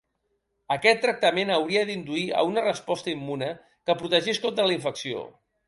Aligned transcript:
Aquest 0.75 1.03
tractament 1.03 1.51
hauria 1.57 1.83
d’induir 1.91 2.25
a 2.39 2.43
una 2.53 2.65
resposta 2.69 3.13
immune 3.13 3.53
que 3.89 3.99
protegís 4.03 4.43
contra 4.49 4.69
la 4.71 4.77
infecció. 4.83 5.25